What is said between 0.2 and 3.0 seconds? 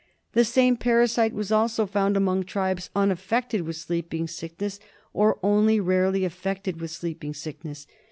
The same parasite was also found among tribes